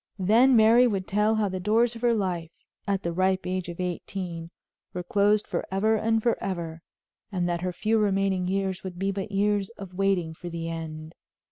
[0.17, 2.49] Then Mary would tell how the doors of her life,
[2.87, 4.49] at the ripe age of eighteen,
[4.95, 6.81] were closed forever and forever,
[7.31, 11.13] and that her few remaining years would be but years of waiting for the end.